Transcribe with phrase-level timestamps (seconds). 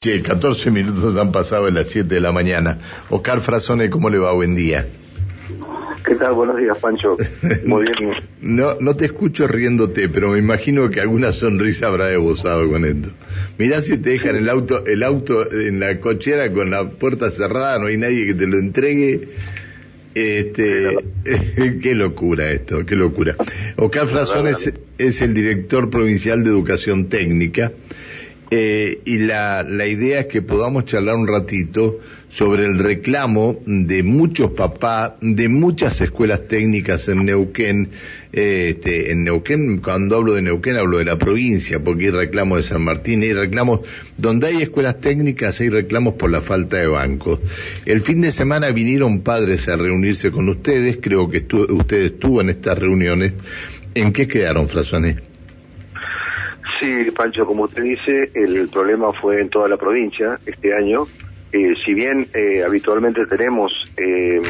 [0.00, 2.78] Sí, 14 minutos han pasado de las 7 de la mañana.
[3.10, 4.32] Oscar Frazone, ¿cómo le va?
[4.32, 4.86] Buen día.
[6.06, 6.34] ¿Qué tal?
[6.34, 7.16] Buenos días, Pancho.
[7.64, 8.12] Muy bien.
[8.40, 13.08] no, no te escucho riéndote, pero me imagino que alguna sonrisa habrá esbozado con esto.
[13.58, 17.80] Mirá si te dejan el auto, el auto en la cochera con la puerta cerrada,
[17.80, 19.30] no hay nadie que te lo entregue.
[20.14, 20.96] Este,
[21.82, 23.34] qué locura esto, qué locura.
[23.74, 27.72] Oscar Frazone es, es el director provincial de Educación Técnica.
[28.50, 34.02] Eh, y la, la idea es que podamos charlar un ratito sobre el reclamo de
[34.02, 37.90] muchos papás de muchas escuelas técnicas en Neuquén.
[38.32, 42.58] Eh, este, en Neuquén, cuando hablo de Neuquén, hablo de la provincia, porque hay reclamos
[42.58, 43.80] de San Martín, hay reclamos
[44.18, 47.40] donde hay escuelas técnicas, hay reclamos por la falta de bancos.
[47.86, 52.50] El fin de semana vinieron padres a reunirse con ustedes, creo que usted estuvo en
[52.50, 53.32] estas reuniones.
[53.94, 55.27] ¿En qué quedaron, Flazones?
[56.80, 61.04] Sí, Pancho, como usted dice, el problema fue en toda la provincia este año.
[61.50, 64.40] Eh, si bien eh, habitualmente tenemos eh,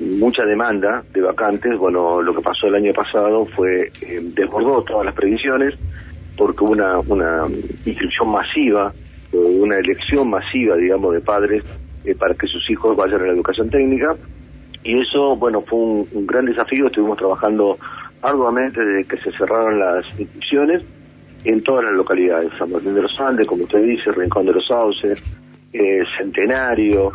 [0.00, 3.90] mucha demanda de vacantes, bueno, lo que pasó el año pasado fue
[4.34, 5.74] desbordó todas las previsiones
[6.36, 7.46] porque hubo una, una
[7.86, 8.92] inscripción masiva,
[9.32, 11.64] una elección masiva, digamos, de padres
[12.18, 14.14] para que sus hijos vayan a la educación técnica.
[14.84, 16.86] Y eso, bueno, fue un, un gran desafío.
[16.86, 17.78] Estuvimos trabajando
[18.20, 20.82] arduamente desde que se cerraron las inscripciones
[21.46, 24.66] en todas las localidades, San Martín de los Andes, como usted dice, Rincón de los
[24.66, 25.22] Sauces,
[25.72, 27.12] eh, Centenario,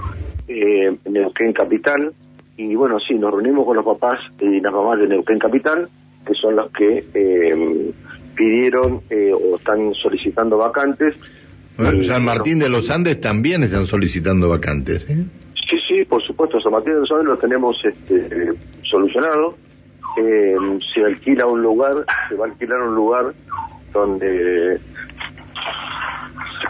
[0.48, 2.14] eh, Neuquén Capital,
[2.56, 5.90] y bueno, sí, nos reunimos con los papás y las mamás de Neuquén Capital,
[6.26, 7.92] que son los que eh,
[8.36, 11.16] pidieron eh, o están solicitando vacantes.
[12.02, 15.06] San Martín de los Andes también están solicitando vacantes.
[15.08, 19.58] Sí, sí, por supuesto, San Martín de los Andes lo tenemos este, solucionado.
[20.16, 23.34] se alquila un lugar, se va a alquilar un lugar
[23.92, 24.80] donde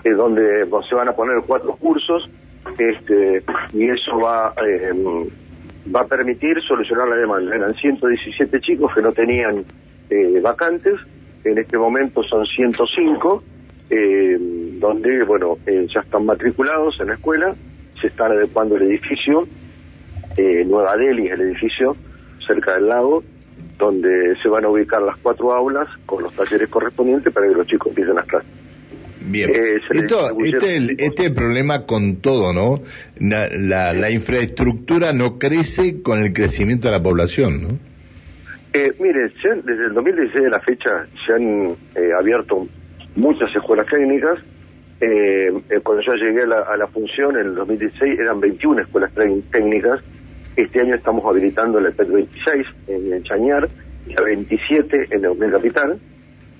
[0.03, 2.29] eh, donde se van a poner cuatro cursos
[2.77, 4.91] este y eso va eh,
[5.93, 7.55] va a permitir solucionar la demanda.
[7.55, 9.65] Eran 117 chicos que no tenían
[10.09, 10.99] eh, vacantes.
[11.43, 13.43] En este momento son 105
[13.89, 14.37] eh,
[14.79, 17.55] donde bueno ya están matriculados en la escuela
[17.99, 19.47] se está adecuando el edificio
[20.37, 21.95] Nueva Delhi es el edificio
[22.47, 23.23] cerca del lago
[23.81, 27.67] donde se van a ubicar las cuatro aulas con los talleres correspondientes para que los
[27.67, 28.49] chicos empiecen las clases.
[29.23, 32.81] Bien, eh, Esto, este, es el, este problema con todo, ¿no?
[33.19, 37.67] La, la, infraestructura no crece con el crecimiento de la población, ¿no?
[38.73, 39.31] Eh, mire,
[39.63, 42.67] desde el 2016 de la fecha se han eh, abierto
[43.15, 44.39] muchas escuelas técnicas.
[44.99, 45.51] Eh,
[45.83, 49.11] cuando yo llegué a la, a la, función en el 2016 eran 21 escuelas
[49.51, 50.01] técnicas
[50.55, 53.69] este año estamos habilitando el PET 26 en Chañar
[54.07, 55.99] y la 27 en Neuquén Capital.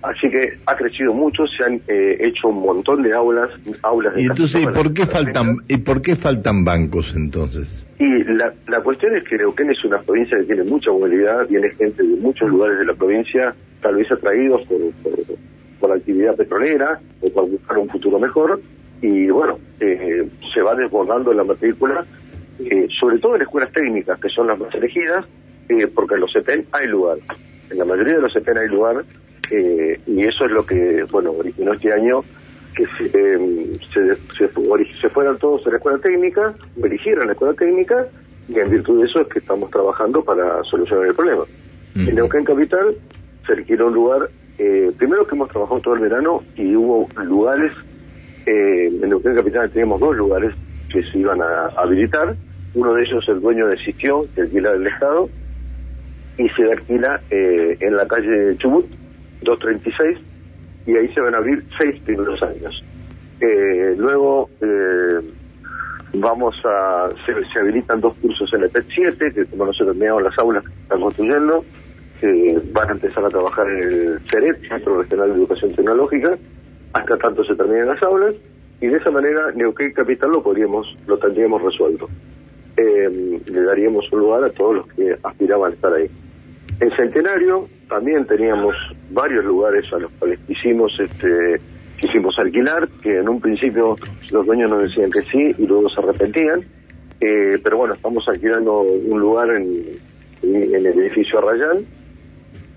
[0.02, 3.52] Así que ha crecido mucho, se han eh, hecho un montón de aulas,
[3.84, 7.86] aulas de Y entonces, ¿y por qué faltan y por qué faltan bancos entonces?
[8.00, 11.70] Y la, la cuestión es que Neuquén es una provincia que tiene mucha movilidad, viene
[11.72, 14.80] gente de muchos lugares de la provincia, tal vez atraídos por,
[15.80, 18.60] por, la actividad petrolera o por buscar un futuro mejor,
[19.04, 22.06] y bueno, eh, se va desbordando la matrícula
[22.60, 25.26] eh, sobre todo en escuelas técnicas, que son las más elegidas,
[25.70, 27.18] eh, porque en los CEPEN hay lugar.
[27.70, 29.04] En la mayoría de los CEPEN hay lugar,
[29.50, 32.24] eh, y eso es lo que, bueno, originó este año
[32.76, 33.74] que se, em,
[34.38, 38.08] se, fueran todos a la escuela técnica, o eligieran la escuela técnica,
[38.48, 41.44] y en virtud de eso es que estamos trabajando para solucionar el problema.
[41.96, 42.96] En Neuquén Capital
[43.46, 44.30] se alquiló un lugar,
[44.98, 47.74] primero que hemos trabajado todo el verano y hubo lugares,
[48.46, 50.54] en Neuquén Capital teníamos dos lugares
[50.92, 52.36] que se iban a habilitar,
[52.74, 55.30] uno de ellos el dueño decidió que alquila del Estado
[56.38, 58.86] y se alquila eh, en la calle Chubut
[59.42, 60.18] 236
[60.88, 62.84] y ahí se van a abrir seis primeros años.
[63.40, 65.20] Eh, luego eh,
[66.14, 70.24] vamos a se, habilitan dos cursos en el PET 7 que como no se terminaron
[70.24, 71.66] las aulas que están construyendo
[72.72, 76.38] van a empezar a trabajar en el CERET, Centro Regional de Educación Tecnológica,
[76.94, 78.36] hasta tanto se terminen las aulas
[78.82, 82.10] y de esa manera Neuquén Capital lo podríamos lo tendríamos resuelto.
[82.76, 86.10] Eh, le daríamos un lugar a todos los que aspiraban a estar ahí.
[86.80, 88.76] En Centenario también teníamos
[89.12, 91.62] varios lugares a los cuales quisimos este
[92.00, 93.96] quisimos alquilar, que en un principio
[94.32, 96.62] los dueños nos decían que sí y luego se arrepentían,
[97.20, 100.00] eh, pero bueno, estamos alquilando un lugar en,
[100.42, 101.86] en el edificio Arrayán,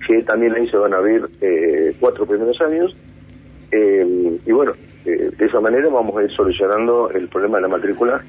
[0.06, 2.94] que también ahí se van a abrir eh, cuatro primeros años,
[3.72, 4.74] eh, y bueno,
[5.04, 8.22] de esa manera vamos a ir solucionando el problema de la matrícula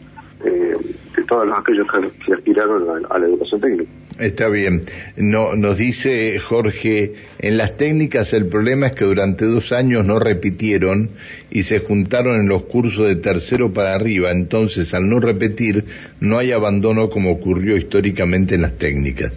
[0.44, 0.76] eh,
[1.16, 3.90] de todos aquellos que, aspiraron a, la educación técnica.
[4.20, 4.84] Está bien.
[5.16, 10.20] No, nos dice Jorge, en las técnicas el problema es que durante dos años no
[10.20, 11.12] repitieron
[11.50, 14.32] y se juntaron en los cursos de tercero para arriba.
[14.32, 15.86] Entonces, al no repetir,
[16.20, 19.32] no hay abandono como ocurrió históricamente en las técnicas.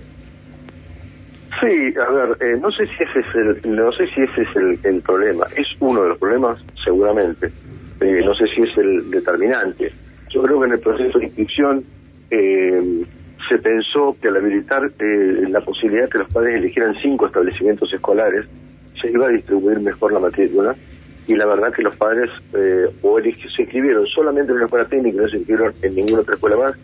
[1.60, 4.84] Sí, a ver, eh, no sé si ese es el, no sé si ese es
[4.84, 5.46] el, problema.
[5.56, 7.50] Es uno de los problemas, seguramente.
[8.00, 9.92] Eh, no sé si es el determinante.
[10.30, 11.84] Yo creo que en el proceso de inscripción
[12.30, 13.02] eh,
[13.48, 18.46] se pensó que al habilitar la posibilidad de que los padres eligieran cinco establecimientos escolares,
[19.00, 20.76] se iba a distribuir mejor la matrícula.
[21.26, 22.30] Y la verdad que los padres
[23.02, 26.56] o se inscribieron solamente en una escuela técnica no se inscribieron en ninguna otra escuela
[26.56, 26.74] más,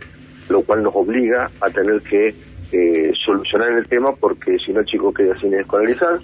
[0.50, 2.34] lo cual nos obliga a tener que
[2.72, 6.18] eh, solucionar el tema porque si no el chico queda sin escolarizar.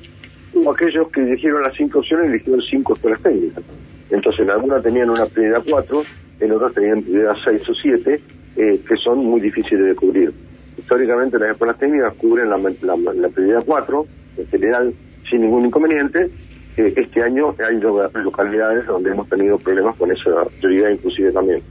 [0.52, 3.62] Hubo aquellos que eligieron las cinco opciones eligieron cinco escuelas técnicas.
[4.10, 6.02] Entonces en algunas tenían una prioridad cuatro,
[6.40, 8.20] en otras tenían prioridad seis o siete,
[8.56, 10.32] eh, que son muy difíciles de cubrir.
[10.76, 14.06] Históricamente las escuelas técnicas cubren la, la, prioridad cuatro,
[14.36, 14.94] en general
[15.28, 16.28] sin ningún inconveniente.
[16.76, 17.78] Eh, este año hay
[18.22, 21.62] localidades donde hemos tenido problemas con esa prioridad inclusive también.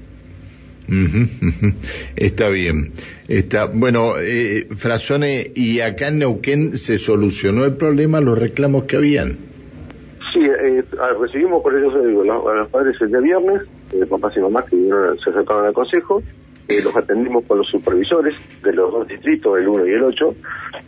[2.16, 2.92] Está bien.
[3.28, 8.98] Está, bueno, eh, Frasone, ¿y acá en Neuquén se solucionó el problema, los reclamos que
[8.98, 9.38] habían?
[10.34, 10.84] Sí, eh,
[11.20, 13.64] recibimos, por eso digo, a los padres el día viernes,
[13.94, 14.78] eh, papás y mamás que
[15.24, 16.22] se acercaron al consejo,
[16.68, 20.36] eh, los atendimos con los supervisores de los dos distritos, el 1 y el 8,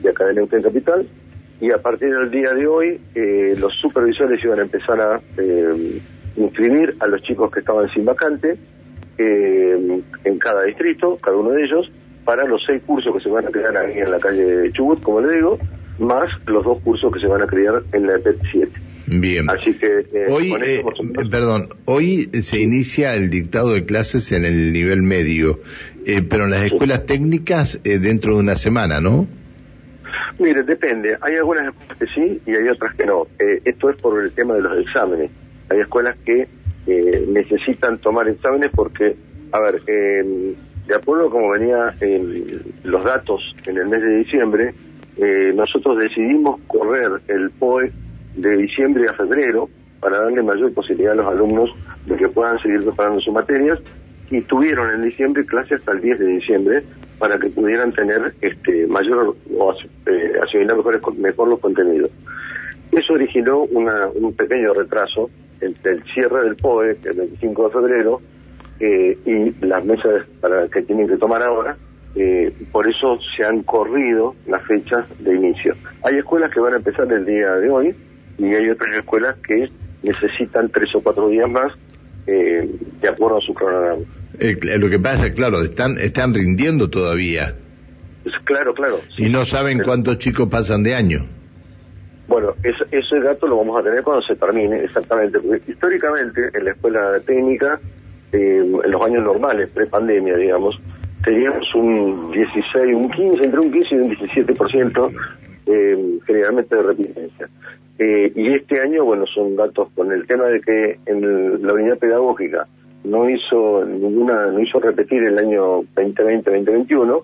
[0.02, 1.08] de acá de Neuquén Capital,
[1.60, 5.22] y a partir del día de hoy eh, los supervisores iban a empezar a
[6.36, 8.58] inscribir a los chicos que estaban sin vacante,
[9.18, 11.92] eh, en cada distrito, cada uno de ellos,
[12.26, 15.22] para los seis cursos que se van a crear ahí en la calle Chubut, como
[15.22, 15.58] le digo,
[16.00, 18.72] más los dos cursos que se van a crear en la EPET 7.
[19.08, 19.50] Bien.
[19.50, 19.88] Así que.
[20.14, 20.84] Eh, hoy, eh,
[21.30, 25.60] perdón, hoy se inicia el dictado de clases en el nivel medio,
[26.06, 29.28] eh, pero en las escuelas técnicas dentro de una semana, ¿no?
[30.40, 31.18] Mire, depende.
[31.22, 33.28] Hay algunas escuelas que sí y hay otras que no.
[33.66, 35.30] esto es por el tema de los exámenes.
[35.70, 36.48] Hay escuelas que
[36.92, 39.16] eh, necesitan tomar exámenes porque,
[39.52, 41.94] a ver, de acuerdo como venían
[42.84, 44.74] los datos en el mes de diciembre,
[45.18, 47.92] eh, nosotros decidimos correr el POE
[48.36, 51.70] de diciembre a febrero para darle mayor posibilidad a los alumnos
[52.06, 53.80] de que puedan seguir preparando sus materias
[54.30, 56.84] y tuvieron en diciembre clases hasta el 10 de diciembre
[57.20, 59.74] para que pudieran tener este mayor o
[60.08, 62.10] eh, asimilar mejor, mejor los contenidos.
[62.92, 65.30] Eso originó un pequeño retraso
[65.62, 68.22] el cierre del POE, el 25 de febrero,
[68.80, 71.78] eh, y las mesas para que tienen que tomar ahora,
[72.16, 75.76] eh, por eso se han corrido las fechas de inicio.
[76.04, 77.96] Hay escuelas que van a empezar el día de hoy
[78.38, 79.70] y hay otras escuelas que
[80.04, 81.72] necesitan tres o cuatro días más
[82.26, 82.70] eh,
[83.02, 84.02] de acuerdo a su cronograma.
[84.78, 87.54] lo que pasa, claro, están están rindiendo todavía.
[88.46, 89.00] Claro, claro.
[89.18, 91.28] Y no saben cuántos chicos pasan de año.
[92.32, 96.72] Bueno, ese dato lo vamos a tener cuando se termine, exactamente, porque históricamente en la
[96.72, 97.78] escuela técnica,
[98.32, 100.80] eh, en los años normales, pre-pandemia, digamos,
[101.26, 105.12] teníamos un 16, un 15, entre un 15 y un 17%
[105.66, 107.50] eh, generalmente de repitencia.
[108.00, 111.98] Eh, y este año, bueno, son datos con el tema de que en la unidad
[111.98, 112.66] pedagógica
[113.04, 117.24] no hizo ninguna, no hizo repetir el año 2020-2021,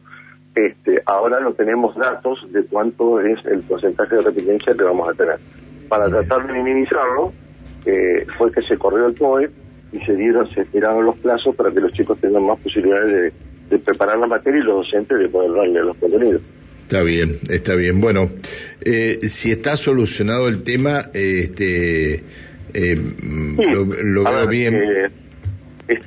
[0.57, 5.13] este, ahora no tenemos datos de cuánto es el porcentaje de repitencia que vamos a
[5.13, 5.38] tener.
[5.88, 7.31] Para tratar de minimizarlo,
[7.86, 9.51] eh, fue que se corrió el POE
[9.92, 13.33] y se dieron, se estiraron los plazos para que los chicos tengan más posibilidades
[13.69, 16.42] de, preparar la materia y los docentes de poder darle los contenidos.
[16.83, 18.02] Está bien, está bien.
[18.02, 18.30] Bueno,
[18.81, 22.23] eh, si está solucionado el tema, este,
[22.73, 22.95] eh,
[24.04, 24.81] lo, veo bien.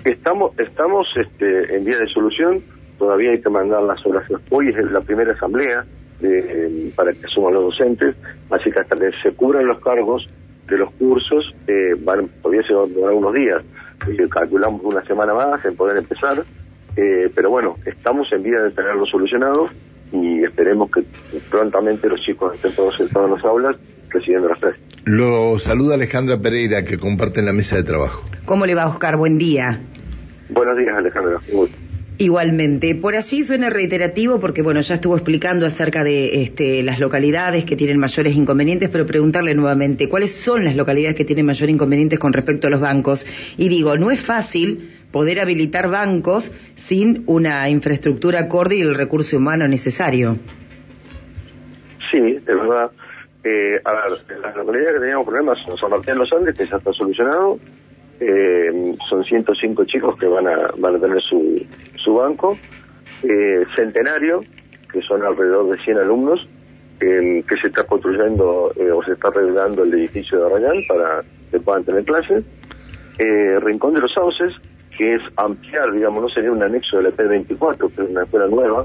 [0.04, 2.62] estamos, estamos este, en vía de solución
[3.00, 4.25] todavía hay que mandar las obras.
[4.50, 5.85] Hoy es la primera asamblea
[6.23, 8.14] eh, para que asuman los docentes,
[8.50, 10.28] así que hasta que se cubran los cargos
[10.69, 13.62] de los cursos, eh, van, todavía se van a durar unos días.
[14.07, 16.45] Eh, calculamos una semana más en poder empezar,
[16.95, 19.66] eh, pero bueno, estamos en vía de tenerlo solucionado
[20.12, 21.02] y esperemos que
[21.50, 23.76] prontamente los chicos estén todos sentados en las aulas
[24.11, 24.83] recibiendo las clases.
[25.07, 28.23] Lo saluda Alejandra Pereira, que comparte en la mesa de trabajo.
[28.45, 29.16] ¿Cómo le va, Oscar?
[29.16, 29.80] Buen día.
[30.50, 31.38] Buenos días, Alejandra.
[32.20, 37.64] Igualmente, por allí suena reiterativo porque bueno, ya estuvo explicando acerca de este, las localidades
[37.64, 42.18] que tienen mayores inconvenientes, pero preguntarle nuevamente, ¿cuáles son las localidades que tienen mayores inconvenientes
[42.18, 43.26] con respecto a los bancos?
[43.56, 49.38] Y digo, no es fácil poder habilitar bancos sin una infraestructura acorde y el recurso
[49.38, 50.36] humano necesario.
[52.10, 52.90] Sí, es verdad.
[53.44, 56.66] Eh, a ver, las localidades que teníamos problemas son San Martín de los Andes, que
[56.66, 57.58] ya está solucionado,
[58.20, 62.56] Eh, son 105 chicos que van a, van a tener su, su banco.
[63.22, 64.42] Eh, centenario,
[64.92, 66.46] que son alrededor de 100 alumnos,
[67.00, 71.58] que se está construyendo eh, o se está arreglando el edificio de Arrayán para que
[71.58, 72.44] puedan tener clases.
[73.18, 74.52] Eh, Rincón de los Sauces,
[74.96, 78.46] que es ampliar, digamos, no sería un anexo de la P24, que es una escuela
[78.48, 78.84] nueva,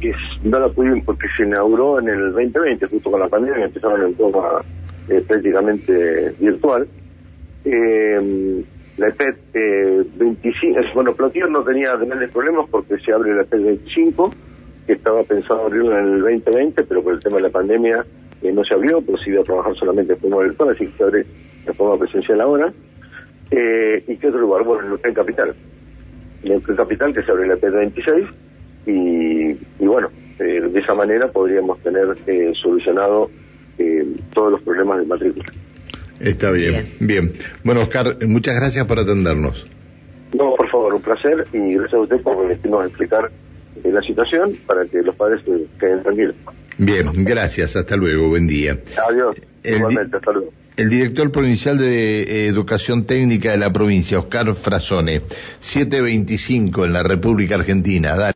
[0.00, 0.12] que
[0.44, 4.14] no la pudimos porque se inauguró en el 2020, justo con la pandemia, empezaron en
[4.14, 4.62] forma
[5.08, 6.86] eh, prácticamente virtual.
[7.70, 8.64] Eh,
[8.96, 13.62] la EPET eh, 25, bueno, Plotier no tenía grandes problemas porque se abre la EPET
[13.62, 14.34] 25,
[14.86, 18.04] que estaba pensado abrirlo en el 2020, pero por el tema de la pandemia
[18.42, 20.96] eh, no se abrió, pero se iba a trabajar solamente de forma virtual, así que
[20.96, 21.26] se abre
[21.66, 22.72] de forma presencial ahora.
[23.50, 24.64] Eh, ¿Y qué otro lugar?
[24.64, 25.54] Bueno, en Capital.
[26.42, 28.26] En Capital, que se abre la EPET 26,
[28.86, 30.08] y, y bueno,
[30.38, 32.16] eh, de esa manera podríamos tener
[32.54, 33.30] solucionado
[34.34, 35.44] todos los problemas de matrícula.
[36.20, 37.32] Está bien, bien,
[37.62, 39.66] Bueno, Oscar, muchas gracias por atendernos.
[40.36, 43.30] No, por favor, un placer y gracias a usted por permitirnos explicar
[43.84, 46.34] eh, la situación para que los padres se queden tranquilos.
[46.76, 48.78] Bien, gracias, hasta luego, buen día.
[49.08, 50.52] Adiós, El igualmente, hasta luego.
[50.76, 55.22] El director provincial de eh, Educación Técnica de la provincia, Oscar Frasone,
[55.58, 58.14] 725 en la República Argentina.
[58.14, 58.26] Dale.